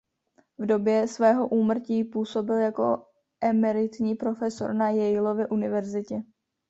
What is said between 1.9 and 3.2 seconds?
působil jako